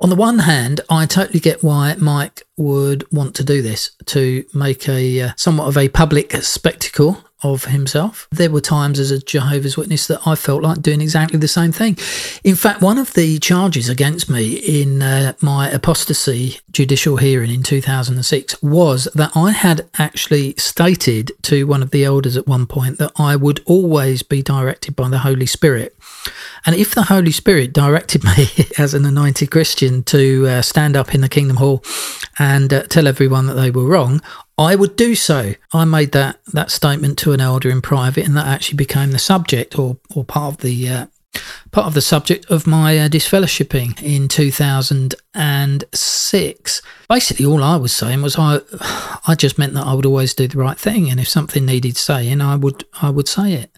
[0.00, 4.44] On the one hand, I totally get why Mike would want to do this to
[4.54, 8.26] make a uh, somewhat of a public spectacle of himself.
[8.30, 11.72] There were times as a Jehovah's Witness that I felt like doing exactly the same
[11.72, 11.96] thing.
[12.42, 17.62] In fact, one of the charges against me in uh, my apostasy judicial hearing in
[17.62, 22.98] 2006 was that I had actually stated to one of the elders at one point
[22.98, 25.96] that I would always be directed by the Holy Spirit.
[26.66, 31.14] And if the Holy Spirit directed me as an anointed Christian to uh, stand up
[31.14, 31.82] in the Kingdom Hall
[32.38, 34.20] and uh, tell everyone that they were wrong,
[34.58, 35.54] I would do so.
[35.72, 39.18] I made that that statement to an elder in private, and that actually became the
[39.18, 41.06] subject or or part of the uh,
[41.70, 46.82] part of the subject of my uh, disfellowshipping in 2006.
[47.08, 48.58] Basically, all I was saying was I
[49.28, 51.96] I just meant that I would always do the right thing, and if something needed
[51.96, 53.70] saying, I would I would say it.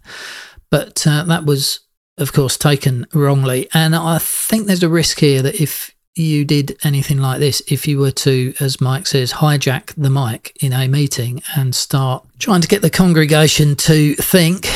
[0.71, 1.81] But uh, that was,
[2.17, 6.77] of course, taken wrongly, and I think there's a risk here that if you did
[6.85, 10.89] anything like this, if you were to, as Mike says, hijack the mic in a
[10.89, 14.67] meeting and start trying to get the congregation to think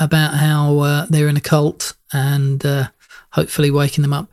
[0.00, 2.88] about how uh, they're in a cult and uh,
[3.32, 4.30] hopefully waking them up,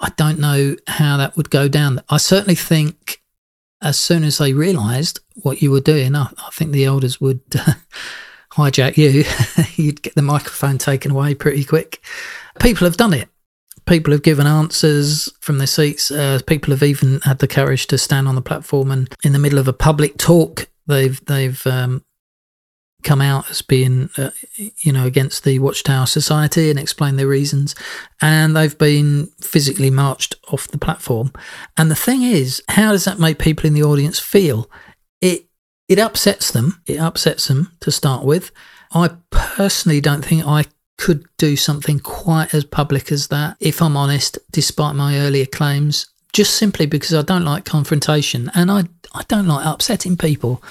[0.00, 2.02] I don't know how that would go down.
[2.08, 3.22] I certainly think
[3.80, 7.40] as soon as they realised what you were doing, I, I think the elders would.
[7.58, 7.72] Uh,
[8.52, 9.22] hijack you,
[9.84, 12.00] you'd get the microphone taken away pretty quick.
[12.58, 13.28] People have done it
[13.86, 16.10] people have given answers from their seats.
[16.10, 19.38] Uh, people have even had the courage to stand on the platform and, in the
[19.38, 22.04] middle of a public talk, they've they've um,
[23.02, 27.74] come out as being, uh, you know, against the Watchtower Society and explain their reasons.
[28.20, 31.32] And they've been physically marched off the platform.
[31.76, 34.68] And the thing is, how does that make people in the audience feel?
[35.20, 35.46] It
[35.88, 36.82] it upsets them.
[36.86, 38.50] It upsets them to start with.
[38.92, 40.64] I personally don't think I
[40.98, 46.06] could do something quite as public as that, if I'm honest, despite my earlier claims,
[46.32, 50.62] just simply because I don't like confrontation and I, I don't like upsetting people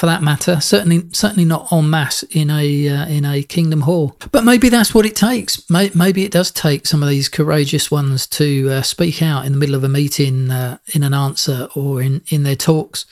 [0.00, 0.62] for that matter.
[0.62, 4.16] Certainly, certainly not en masse in a uh, in a Kingdom Hall.
[4.32, 5.68] But maybe that's what it takes.
[5.68, 9.58] Maybe it does take some of these courageous ones to uh, speak out in the
[9.58, 13.04] middle of a meeting, uh, in an answer, or in in their talks.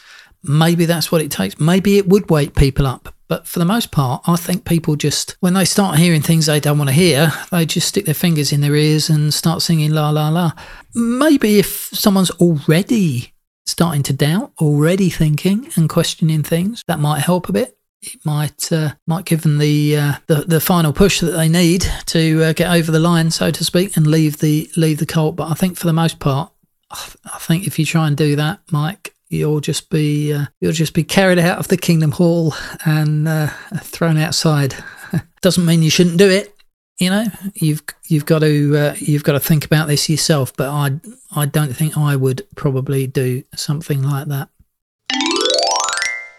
[0.43, 1.61] Maybe that's what it takes.
[1.61, 3.15] Maybe it would wake people up.
[3.29, 6.61] But for the most part, I think people just, when they start hearing things they
[6.61, 9.93] don't want to hear, they just stick their fingers in their ears and start singing
[9.93, 10.53] la la la.
[10.95, 13.35] Maybe if someone's already
[13.67, 17.79] starting to doubt, already thinking and questioning things, that might help a bit.
[18.03, 21.85] it might uh, might give them the, uh, the the final push that they need
[22.07, 25.37] to uh, get over the line, so to speak, and leave the leave the cult.
[25.37, 26.53] But I think for the most part,
[26.91, 30.95] I think if you try and do that, Mike, you'll just be uh, you'll just
[30.95, 33.49] be carried out of the Kingdom Hall and uh,
[33.83, 34.75] thrown outside.
[35.41, 36.55] Doesn't mean you shouldn't do it.
[36.99, 40.53] You know, you've you've got to uh, you've got to think about this yourself.
[40.57, 41.01] But I
[41.35, 44.49] I don't think I would probably do something like that.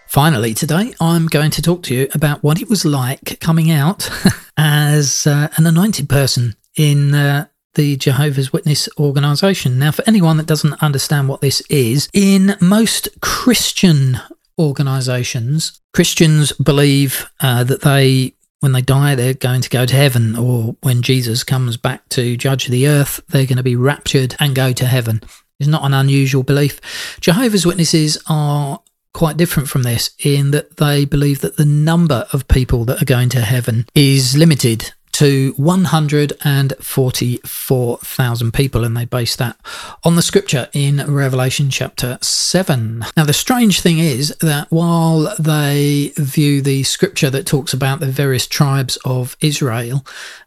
[0.07, 4.09] Finally, today I'm going to talk to you about what it was like coming out
[4.57, 7.45] as uh, an anointed person in uh,
[7.79, 9.79] the Jehovah's Witness organization.
[9.79, 14.19] Now, for anyone that doesn't understand what this is, in most Christian
[14.57, 20.35] organizations, Christians believe uh, that they when they die, they're going to go to heaven,
[20.35, 24.53] or when Jesus comes back to judge the earth, they're going to be raptured and
[24.53, 25.21] go to heaven.
[25.61, 26.81] It's not an unusual belief.
[27.21, 28.81] Jehovah's Witnesses are
[29.13, 33.05] quite different from this in that they believe that the number of people that are
[33.05, 39.57] going to heaven is limited to 144,000 people, and they base that
[40.05, 43.03] on the scripture in Revelation chapter 7.
[43.17, 48.05] Now, the strange thing is that while they view the scripture that talks about the
[48.05, 50.05] various tribes of Israel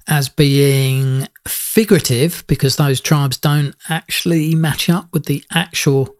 [0.09, 6.17] as being figurative, because those tribes don't actually match up with the actual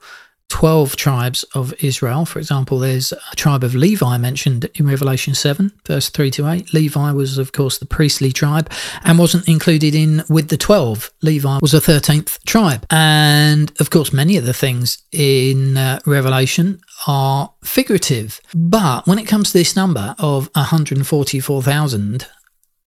[0.53, 2.27] 12 tribes of Israel.
[2.27, 6.75] For example, there's a tribe of Levi mentioned in Revelation 7, verse 3 to 8.
[6.75, 8.71] Levi was, of course, the priestly tribe
[9.03, 11.11] and wasn't included in with the 12.
[11.23, 12.85] Levi was a 13th tribe.
[12.91, 18.39] And, of course, many of the things in uh, Revelation are figurative.
[18.55, 22.27] But when it comes to this number of 144,000,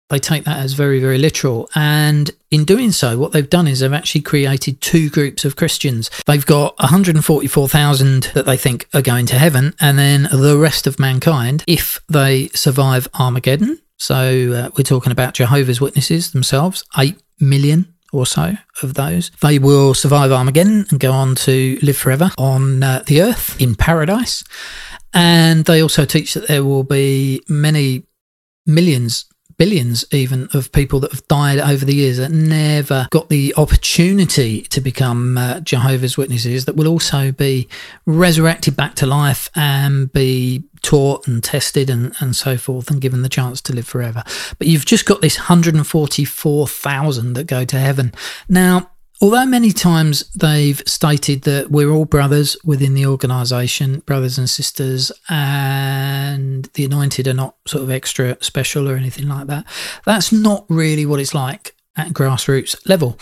[0.09, 1.69] they take that as very, very literal.
[1.75, 6.09] And in doing so, what they've done is they've actually created two groups of Christians.
[6.25, 10.99] They've got 144,000 that they think are going to heaven, and then the rest of
[10.99, 13.79] mankind, if they survive Armageddon.
[13.97, 19.29] So uh, we're talking about Jehovah's Witnesses themselves, 8 million or so of those.
[19.41, 23.75] They will survive Armageddon and go on to live forever on uh, the earth in
[23.75, 24.43] paradise.
[25.13, 28.03] And they also teach that there will be many
[28.65, 29.25] millions
[29.59, 34.61] billions even of people that have died over the years that never got the opportunity
[34.63, 37.67] to become uh, Jehovah's Witnesses that will also be
[38.05, 43.21] resurrected back to life and be taught and tested and, and so forth and given
[43.21, 44.23] the chance to live forever.
[44.57, 48.13] But you've just got this 144,000 that go to heaven.
[48.47, 48.89] Now,
[49.21, 55.11] Although many times they've stated that we're all brothers within the organisation, brothers and sisters,
[55.27, 59.65] and the anointed are not sort of extra special or anything like that,
[60.05, 63.19] that's not really what it's like at grassroots level.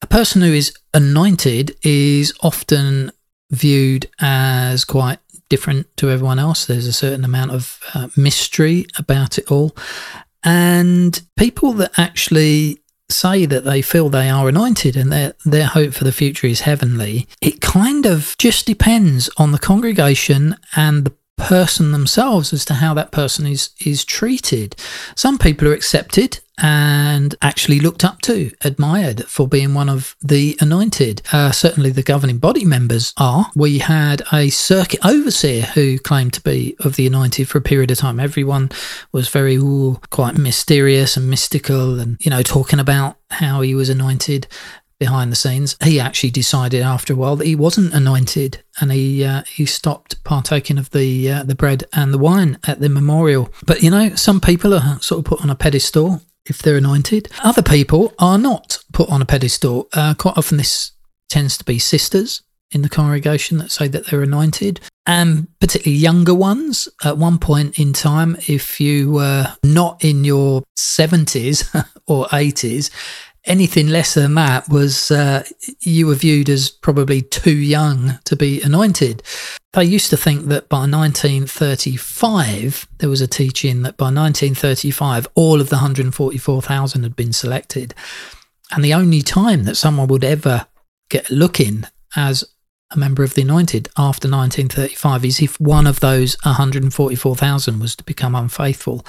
[0.00, 3.12] A person who is anointed is often
[3.50, 5.18] viewed as quite
[5.50, 6.64] different to everyone else.
[6.64, 9.76] There's a certain amount of uh, mystery about it all.
[10.42, 15.92] And people that actually say that they feel they are anointed and their their hope
[15.94, 21.12] for the future is heavenly, it kind of just depends on the congregation and the
[21.36, 24.76] person themselves as to how that person is is treated.
[25.16, 30.56] Some people are accepted and actually looked up to, admired for being one of the
[30.60, 31.20] anointed.
[31.32, 33.50] Uh, certainly, the governing body members are.
[33.56, 37.90] We had a circuit overseer who claimed to be of the anointed for a period
[37.90, 38.20] of time.
[38.20, 38.70] Everyone
[39.10, 43.88] was very ooh, quite mysterious and mystical, and you know, talking about how he was
[43.88, 44.46] anointed
[45.00, 45.76] behind the scenes.
[45.82, 50.22] He actually decided after a while that he wasn't anointed, and he uh, he stopped
[50.22, 53.50] partaking of the uh, the bread and the wine at the memorial.
[53.66, 57.28] But you know, some people are sort of put on a pedestal if they're anointed.
[57.42, 59.88] Other people are not put on a pedestal.
[59.92, 60.92] Uh, quite often, this
[61.28, 66.34] tends to be sisters in the congregation that say that they're anointed, and particularly younger
[66.34, 66.88] ones.
[67.04, 71.68] At one point in time, if you were not in your 70s
[72.06, 72.90] or 80s,
[73.44, 75.44] anything less than that was uh,
[75.80, 79.22] you were viewed as probably too young to be anointed.
[79.72, 85.60] They used to think that by 1935, there was a teaching that by 1935, all
[85.60, 87.94] of the 144,000 had been selected.
[88.70, 90.66] And the only time that someone would ever
[91.08, 92.44] get looking as
[92.90, 98.04] a member of the anointed after 1935 is if one of those 144,000 was to
[98.04, 99.04] become unfaithful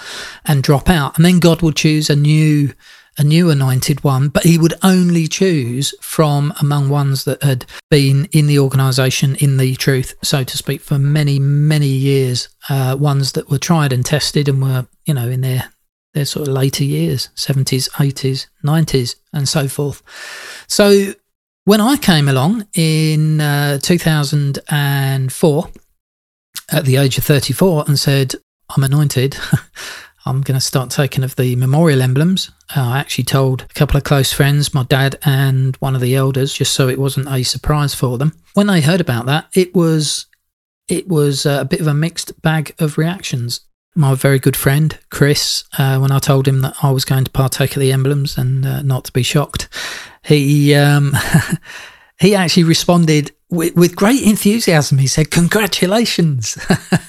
[0.45, 1.18] and drop out.
[1.18, 2.74] And then God would choose a new
[3.18, 8.26] a new anointed one, but he would only choose from among ones that had been
[8.32, 12.49] in the organization, in the truth, so to speak, for many, many years.
[12.70, 15.70] Uh, ones that were tried and tested and were, you know, in their
[16.14, 20.03] their sort of later years, 70s, 80s, 90s, and so forth.
[20.68, 21.14] So
[21.66, 25.70] when I came along in uh, 2004,
[26.72, 28.36] at the age of 34, and said,
[28.76, 29.38] I'm anointed.
[30.26, 32.51] I'm going to start taking of the memorial emblems.
[32.76, 36.15] Uh, I actually told a couple of close friends, my dad and one of the
[36.15, 38.34] elders, just so it wasn't a surprise for them.
[38.53, 40.28] When they heard about that, it was
[40.88, 43.61] it was a bit of a mixed bag of reactions.
[43.95, 47.32] My very good friend Chris, uh, when I told him that I was going to
[47.32, 49.69] partake of the emblems and uh, not to be shocked,
[50.24, 51.15] he um,
[52.19, 54.97] he actually responded with, with great enthusiasm.
[54.97, 56.57] He said, "Congratulations!"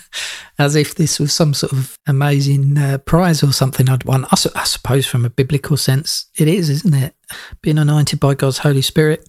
[0.58, 4.24] as if this was some sort of amazing uh, prize or something I'd won.
[4.30, 7.14] I, su- I, suppose, from a biblical sense, it is, isn't it?
[7.60, 9.28] Being anointed by God's Holy Spirit.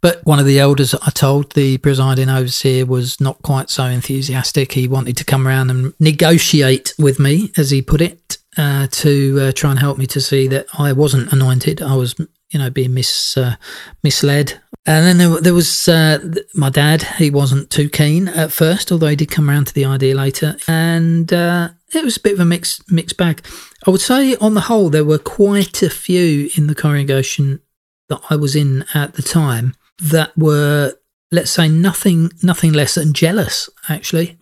[0.00, 4.72] But one of the elders I told, the presiding overseer, was not quite so enthusiastic.
[4.72, 9.38] He wanted to come around and negotiate with me, as he put it, uh, to
[9.40, 11.82] uh, try and help me to see that I wasn't anointed.
[11.82, 12.14] I was,
[12.50, 13.56] you know, being mis uh,
[14.02, 16.18] misled and then there, there was uh,
[16.54, 17.02] my dad.
[17.02, 20.56] He wasn't too keen at first, although he did come around to the idea later.
[20.66, 23.46] And uh, it was a bit of a mixed mixed bag.
[23.86, 27.60] I would say, on the whole, there were quite a few in the congregation
[28.08, 30.94] that I was in at the time that were,
[31.30, 33.68] let's say, nothing nothing less than jealous.
[33.90, 34.38] Actually,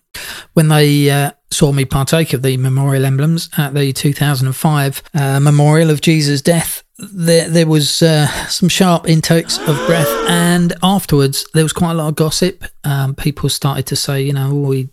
[0.53, 5.91] when they uh, saw me partake of the memorial emblems at the 2005 uh, memorial
[5.91, 11.63] of Jesus' death there, there was uh, some sharp intakes of breath, and afterwards there
[11.63, 12.65] was quite a lot of gossip.
[12.85, 14.89] Um, people started to say, you know, oh, he,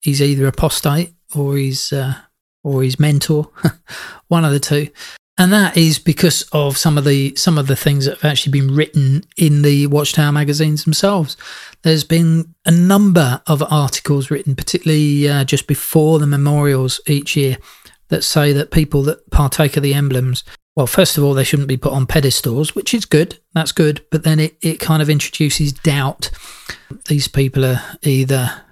[0.00, 2.14] he's either apostate or he's uh,
[2.62, 3.50] or he's mentor,
[4.28, 4.88] one of the two.
[5.36, 8.52] And that is because of some of the some of the things that have actually
[8.52, 11.36] been written in the Watchtower magazines themselves.
[11.82, 17.58] There's been a number of articles written, particularly uh, just before the memorials each year,
[18.08, 20.44] that say that people that partake of the emblems
[20.76, 23.38] well, first of all, they shouldn't be put on pedestals, which is good.
[23.54, 24.04] That's good.
[24.10, 26.30] But then it, it kind of introduces doubt.
[27.08, 28.62] These people are either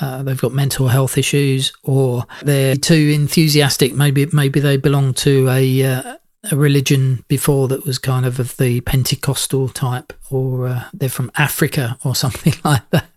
[0.00, 3.92] uh, they've got mental health issues or they're too enthusiastic.
[3.94, 6.16] Maybe maybe they belong to a uh,
[6.50, 11.30] a religion before that was kind of of the Pentecostal type, or uh, they're from
[11.36, 13.10] Africa or something like that.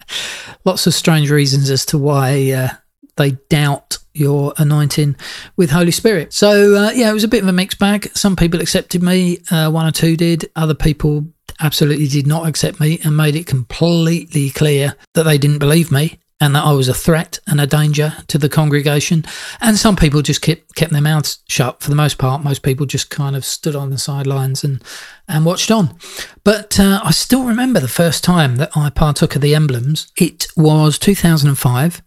[0.65, 2.69] Lots of strange reasons as to why uh,
[3.17, 5.15] they doubt your anointing
[5.57, 6.33] with Holy Spirit.
[6.33, 8.11] So, uh, yeah, it was a bit of a mixed bag.
[8.15, 10.49] Some people accepted me, uh, one or two did.
[10.55, 11.25] Other people
[11.59, 16.19] absolutely did not accept me and made it completely clear that they didn't believe me
[16.43, 19.23] and that I was a threat and a danger to the congregation.
[19.61, 22.43] And some people just kept kept their mouths shut for the most part.
[22.43, 24.83] Most people just kind of stood on the sidelines and
[25.27, 25.97] and watched on.
[26.43, 30.11] But uh, I still remember the first time that I partook of the emblems.
[30.17, 32.01] It was 2005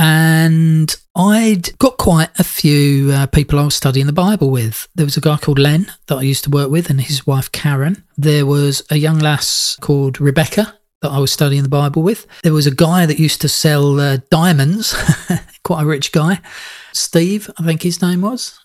[0.00, 4.88] and I'd got quite a few uh, people I was studying the Bible with.
[4.94, 7.52] There was a guy called Len that I used to work with, and his wife
[7.52, 8.02] Karen.
[8.16, 12.26] There was a young lass called Rebecca that I was studying the Bible with.
[12.42, 14.96] There was a guy that used to sell uh, diamonds,
[15.64, 16.40] quite a rich guy.
[16.94, 18.58] Steve, I think his name was.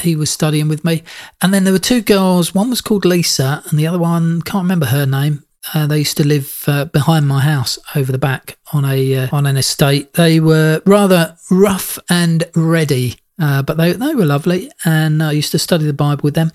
[0.00, 1.02] He was studying with me.
[1.42, 2.54] And then there were two girls.
[2.54, 5.44] One was called Lisa, and the other one, can't remember her name.
[5.74, 9.28] Uh, they used to live uh, behind my house over the back on a uh,
[9.32, 10.14] on an estate.
[10.14, 15.52] They were rather rough and ready, uh, but they they were lovely, and I used
[15.52, 16.52] to study the Bible with them.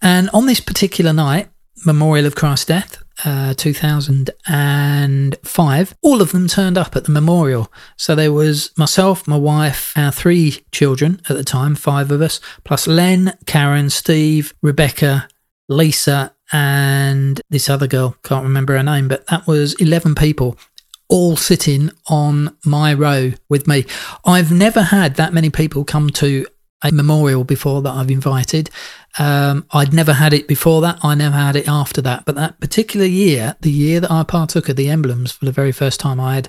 [0.00, 1.48] And on this particular night,
[1.84, 7.72] memorial of Christ's death, uh, 2005, all of them turned up at the memorial.
[7.96, 12.40] So there was myself, my wife, our three children at the time, five of us,
[12.64, 15.28] plus Len, Karen, Steve, Rebecca,
[15.68, 20.56] Lisa, and this other girl, can't remember her name, but that was 11 people
[21.08, 23.84] all sitting on my row with me.
[24.24, 26.46] I've never had that many people come to
[26.82, 28.70] a memorial before that I've invited.
[29.18, 30.98] Um, I'd never had it before that.
[31.02, 32.24] I never had it after that.
[32.24, 35.72] But that particular year, the year that I partook of the emblems for the very
[35.72, 36.48] first time, I had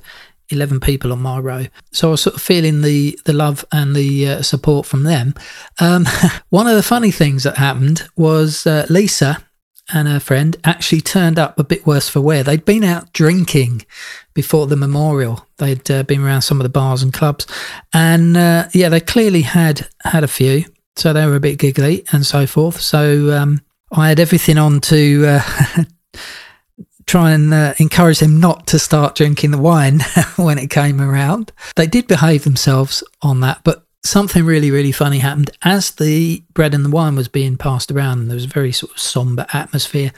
[0.49, 1.65] 11 people on my row.
[1.91, 5.33] So I was sort of feeling the, the love and the uh, support from them.
[5.79, 6.05] Um,
[6.49, 9.44] one of the funny things that happened was uh, Lisa,
[9.93, 12.43] and her friend actually turned up a bit worse for wear.
[12.43, 13.85] They'd been out drinking
[14.33, 15.45] before the memorial.
[15.57, 17.45] They'd uh, been around some of the bars and clubs,
[17.93, 20.65] and uh, yeah, they clearly had had a few.
[20.95, 22.79] So they were a bit giggly and so forth.
[22.79, 23.61] So um,
[23.91, 25.83] I had everything on to uh,
[27.05, 29.99] try and uh, encourage them not to start drinking the wine
[30.37, 31.51] when it came around.
[31.75, 36.73] They did behave themselves on that, but something really, really funny happened as the bread
[36.73, 38.27] and the wine was being passed around.
[38.27, 40.11] There was a very sort of somber atmosphere.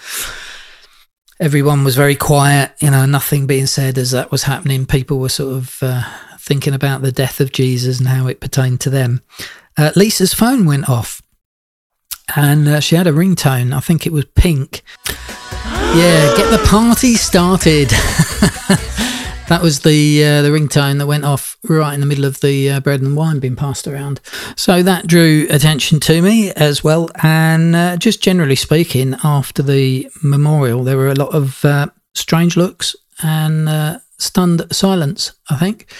[1.39, 4.85] Everyone was very quiet, you know, nothing being said as that was happening.
[4.85, 6.03] People were sort of uh,
[6.39, 9.21] thinking about the death of Jesus and how it pertained to them.
[9.77, 11.21] Uh, Lisa's phone went off
[12.35, 13.75] and uh, she had a ringtone.
[13.75, 14.81] I think it was pink.
[15.07, 17.91] Yeah, get the party started.
[19.47, 22.69] that was the uh, the ringtone that went off right in the middle of the
[22.69, 24.19] uh, bread and wine being passed around.
[24.55, 27.09] So that drew attention to me as well.
[27.23, 32.57] And uh, just generally speaking, after the memorial, there were a lot of uh, strange
[32.57, 35.33] looks and uh, stunned silence.
[35.49, 35.91] I think.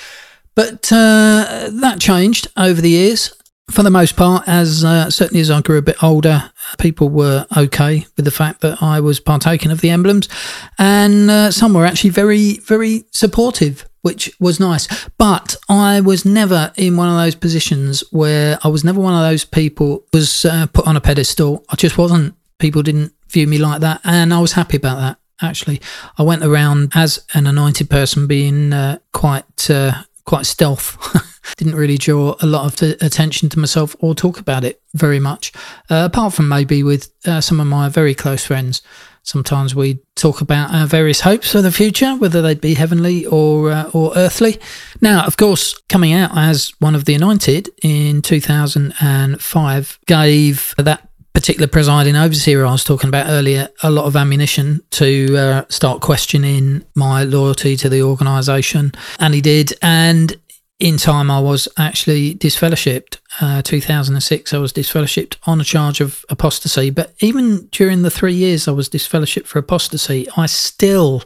[0.56, 3.32] But uh, that changed over the years
[3.70, 7.46] for the most part, as uh, certainly as I grew a bit older, people were
[7.56, 10.30] okay with the fact that I was partaking of the emblems,
[10.78, 14.88] and uh, some were actually very, very supportive, which was nice.
[15.18, 19.30] But I was never in one of those positions where I was never one of
[19.30, 21.66] those people was uh, put on a pedestal.
[21.70, 22.36] I just wasn't.
[22.60, 25.18] People didn't view me like that, and I was happy about that.
[25.42, 25.82] Actually,
[26.18, 30.98] I went around as an anointed person, being uh, quite uh, quite stealth.
[31.58, 35.52] Didn't really draw a lot of attention to myself or talk about it very much,
[35.90, 38.84] uh, apart from maybe with uh, some of my very close friends.
[39.24, 43.72] Sometimes we talk about our various hopes for the future, whether they'd be heavenly or
[43.72, 44.60] uh, or earthly.
[45.02, 51.07] Now, of course, coming out as one of the anointed in 2005 gave that
[51.38, 56.02] particular presiding overseer I was talking about earlier a lot of ammunition to uh, start
[56.02, 59.72] questioning my loyalty to the organisation, and he did.
[59.84, 60.36] And
[60.80, 63.20] in time, I was actually disfellowshipped.
[63.40, 66.90] Uh, 2006, I was disfellowshipped on a charge of apostasy.
[66.90, 71.22] But even during the three years I was disfellowshipped for apostasy, I still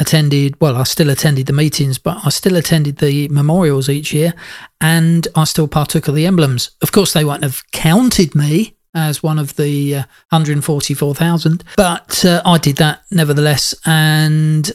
[0.00, 4.34] attended, well, I still attended the meetings, but I still attended the memorials each year
[4.80, 6.72] and I still partook of the emblems.
[6.82, 11.62] Of course, they won't have counted me as one of the uh, 144,000.
[11.76, 13.74] But uh, I did that nevertheless.
[13.84, 14.72] And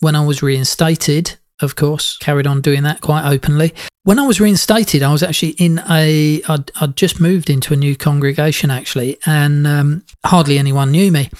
[0.00, 3.72] when I was reinstated, of course, carried on doing that quite openly.
[4.04, 7.76] When I was reinstated, I was actually in a, I'd, I'd just moved into a
[7.76, 11.30] new congregation actually, and um, hardly anyone knew me.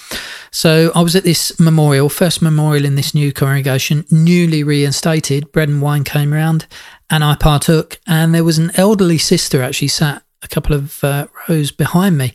[0.49, 5.51] So I was at this memorial, first memorial in this new congregation, newly reinstated.
[5.51, 6.67] Bread and wine came round,
[7.09, 7.99] and I partook.
[8.07, 12.33] And there was an elderly sister actually sat a couple of uh, rows behind me,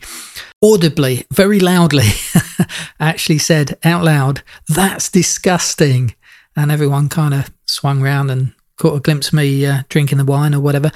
[0.62, 2.08] audibly, very loudly,
[3.00, 6.14] actually said out loud, That's disgusting.
[6.56, 10.24] And everyone kind of swung round and caught a glimpse of me uh, drinking the
[10.24, 10.90] wine or whatever.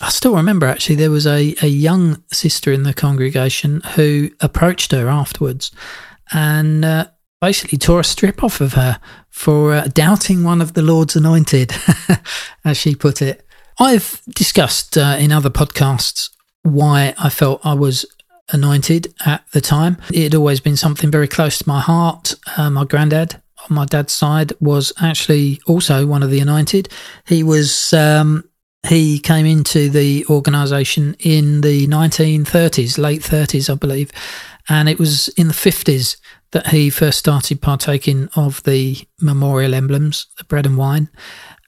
[0.00, 4.92] I still remember actually there was a, a young sister in the congregation who approached
[4.92, 5.70] her afterwards
[6.32, 7.06] and uh,
[7.40, 9.00] basically tore a strip off of her
[9.30, 11.72] for uh, doubting one of the Lord's anointed,
[12.64, 13.46] as she put it.
[13.78, 16.30] I've discussed uh, in other podcasts
[16.66, 18.04] why I felt I was
[18.52, 19.98] anointed at the time.
[20.12, 22.34] It had always been something very close to my heart.
[22.56, 26.88] Uh, my granddad on my dad's side was actually also one of the anointed.
[27.26, 28.48] He was um,
[28.86, 34.12] he came into the organisation in the 1930s, late 30s, I believe,
[34.68, 36.16] and it was in the 50s
[36.52, 41.08] that he first started partaking of the memorial emblems, the bread and wine,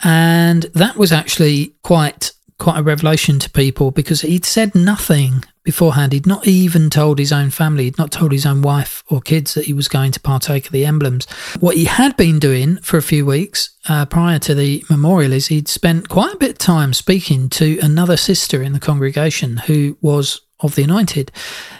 [0.03, 6.13] and that was actually quite quite a revelation to people because he'd said nothing beforehand.
[6.13, 9.53] He'd not even told his own family, he'd not told his own wife or kids
[9.53, 11.25] that he was going to partake of the emblems.
[11.59, 15.47] What he had been doing for a few weeks uh, prior to the memorial is
[15.47, 19.97] he'd spent quite a bit of time speaking to another sister in the congregation who
[20.01, 21.31] was of the anointed,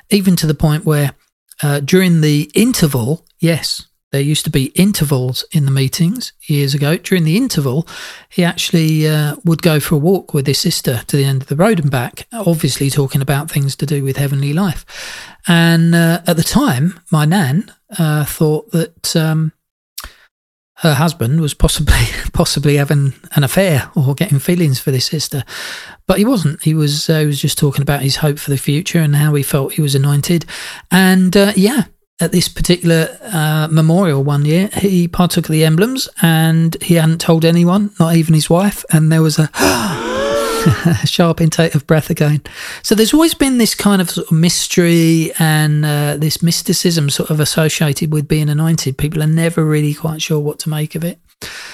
[0.09, 1.13] even to the point where
[1.61, 6.97] uh, during the interval, yes, there used to be intervals in the meetings years ago.
[6.97, 7.87] During the interval,
[8.29, 11.47] he actually uh, would go for a walk with his sister to the end of
[11.47, 14.85] the road and back, obviously talking about things to do with heavenly life.
[15.47, 19.51] And uh, at the time, my nan uh, thought that um,
[20.77, 25.43] her husband was possibly possibly having an affair or getting feelings for this sister,
[26.07, 26.63] but he wasn't.
[26.63, 29.33] He was uh, he was just talking about his hope for the future and how
[29.35, 30.45] he felt he was anointed.
[30.89, 31.85] And uh, yeah,
[32.19, 37.21] at this particular uh, memorial one year, he partook of the emblems and he hadn't
[37.21, 38.83] told anyone, not even his wife.
[38.91, 39.49] And there was a
[41.05, 42.41] sharp intake of breath again.
[42.83, 47.29] So there's always been this kind of, sort of mystery and uh, this mysticism sort
[47.29, 48.97] of associated with being anointed.
[48.97, 51.19] People are never really quite sure what to make of it.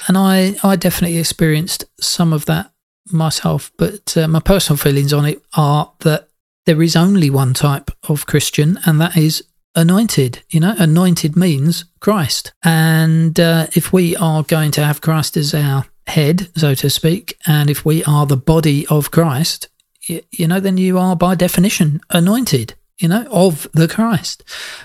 [0.07, 2.71] And I, I definitely experienced some of that
[3.11, 3.71] myself.
[3.77, 6.29] But uh, my personal feelings on it are that
[6.65, 9.43] there is only one type of Christian, and that is
[9.75, 10.43] anointed.
[10.49, 12.53] You know, anointed means Christ.
[12.63, 17.37] And uh, if we are going to have Christ as our head, so to speak,
[17.45, 19.69] and if we are the body of Christ,
[20.07, 22.75] you, you know, then you are by definition anointed.
[22.99, 24.43] You know, of the Christ.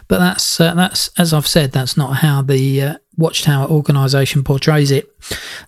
[0.09, 4.91] But that's uh, that's as I've said, that's not how the uh, Watchtower organisation portrays
[4.91, 5.15] it.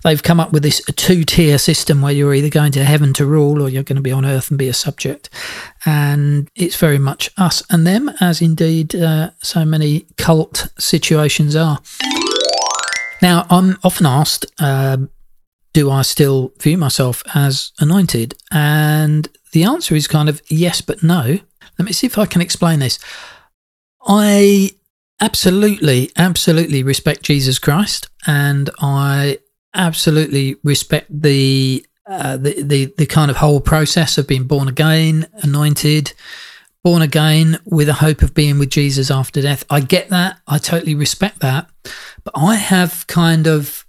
[0.03, 3.26] They've come up with this two tier system where you're either going to heaven to
[3.26, 5.28] rule or you're going to be on earth and be a subject.
[5.84, 11.78] And it's very much us and them, as indeed uh, so many cult situations are.
[13.20, 14.97] Now, I'm often asked, uh,
[15.74, 18.34] do I still view myself as anointed?
[18.51, 21.38] And the answer is kind of yes, but no.
[21.83, 23.01] Let me see if I can explain this.
[24.07, 24.70] I
[25.20, 29.41] absolutely, absolutely respect Jesus Christ, and I
[29.74, 35.26] absolutely respect the uh, the, the the kind of whole process of being born again,
[35.43, 36.12] anointed,
[36.85, 39.64] born again with a hope of being with Jesus after death.
[39.68, 40.39] I get that.
[40.47, 41.68] I totally respect that.
[42.22, 43.85] But I have kind of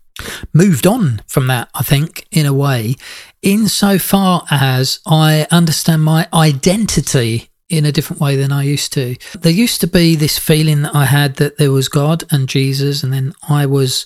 [0.52, 2.96] moved on from that, I think, in a way,
[3.44, 9.16] insofar as I understand my identity in a different way than I used to.
[9.40, 13.04] There used to be this feeling that I had that there was God and Jesus,
[13.04, 14.06] and then I was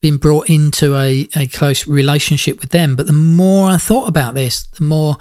[0.00, 2.96] being brought into a, a close relationship with them.
[2.96, 5.16] But the more I thought about this, the more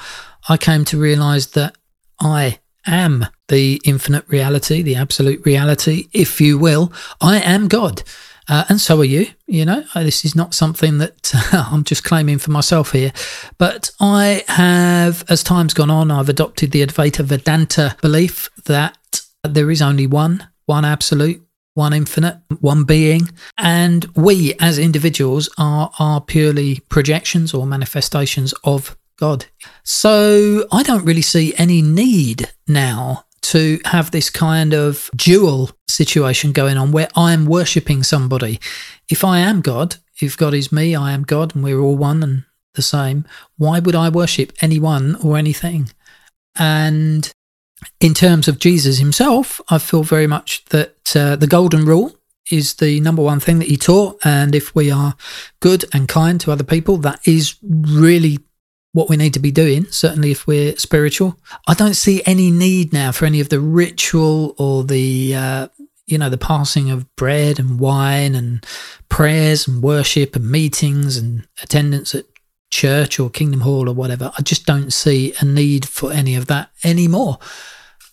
[0.47, 1.75] I came to realize that
[2.19, 6.93] I am the infinite reality, the absolute reality, if you will.
[7.21, 8.03] I am God.
[8.49, 9.27] Uh, and so are you.
[9.47, 13.13] You know, uh, this is not something that I'm just claiming for myself here.
[13.57, 18.97] But I have, as time's gone on, I've adopted the Advaita Vedanta belief that
[19.43, 21.41] there is only one, one absolute,
[21.75, 23.29] one infinite, one being.
[23.57, 29.45] And we as individuals are, are purely projections or manifestations of God.
[29.83, 36.51] So I don't really see any need now to have this kind of dual situation
[36.51, 38.59] going on where I'm worshipping somebody.
[39.09, 42.23] If I am God, if God is me, I am God, and we're all one
[42.23, 43.25] and the same,
[43.57, 45.89] why would I worship anyone or anything?
[46.57, 47.31] And
[47.99, 52.15] in terms of Jesus himself, I feel very much that uh, the golden rule
[52.51, 54.17] is the number one thing that he taught.
[54.25, 55.15] And if we are
[55.59, 58.39] good and kind to other people, that is really
[58.93, 61.39] what we need to be doing, certainly if we're spiritual.
[61.67, 65.67] I don't see any need now for any of the ritual or the, uh,
[66.07, 68.65] you know, the passing of bread and wine and
[69.07, 72.25] prayers and worship and meetings and attendance at
[72.71, 74.31] church or Kingdom Hall or whatever.
[74.37, 77.37] I just don't see a need for any of that anymore.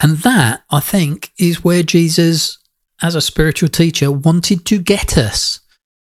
[0.00, 2.58] And that, I think, is where Jesus,
[3.02, 5.60] as a spiritual teacher, wanted to get us.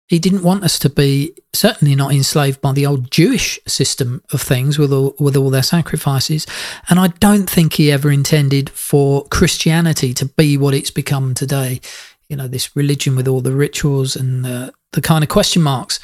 [0.08, 4.42] He didn't want us to be certainly not enslaved by the old Jewish system of
[4.42, 6.48] things with all, with all their sacrifices.
[6.90, 11.82] And I don't think he ever intended for Christianity to be what it's become today.
[12.30, 16.00] You know, this religion with all the rituals and the, the kind of question marks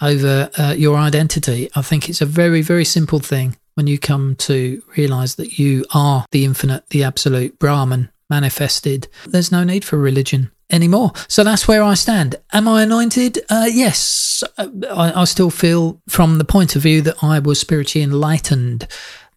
[0.00, 1.70] over uh, your identity.
[1.76, 5.84] I think it's a very, very simple thing when you come to realize that you
[5.94, 9.08] are the infinite, the absolute Brahman manifested.
[9.26, 11.12] There's no need for religion anymore.
[11.28, 12.36] So that's where I stand.
[12.52, 13.38] Am I anointed?
[13.48, 14.42] Uh, yes.
[14.58, 18.88] Uh, I, I, still feel, from the point of view that I was spiritually enlightened,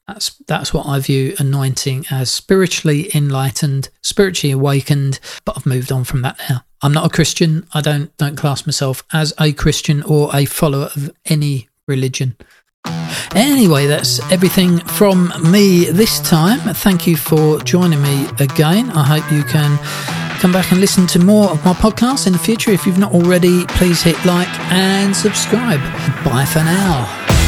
[0.08, 5.20] that's that's what I view anointing as spiritually enlightened, spiritually awakened.
[5.46, 6.64] But I've moved on from that now.
[6.82, 7.68] I'm not a Christian.
[7.74, 12.38] I don't don't class myself as a Christian or a follower of any religion.
[13.36, 16.60] Anyway, that's everything from me this time.
[16.76, 18.90] Thank you for joining me again.
[18.92, 19.78] I hope you can
[20.38, 22.72] come back and listen to more of my podcasts in the future.
[22.72, 25.82] If you've not already, please hit like and subscribe.
[26.24, 27.47] Bye for now.